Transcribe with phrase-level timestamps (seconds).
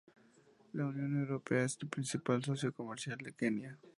[0.73, 3.77] La Unión Europea es el principal socio comercial de Kenia.